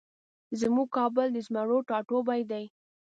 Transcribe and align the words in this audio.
زمونږ 0.59 0.89
کابل 0.97 1.27
د 1.33 1.37
زمرو 1.47 1.77
ټاټوبی 1.89 2.41
دی 2.51 2.65